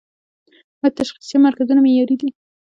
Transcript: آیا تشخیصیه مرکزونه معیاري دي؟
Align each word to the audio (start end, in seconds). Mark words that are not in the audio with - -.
آیا 0.81 0.89
تشخیصیه 0.97 1.39
مرکزونه 1.45 1.79
معیاري 1.85 2.15
دي؟ 2.21 2.29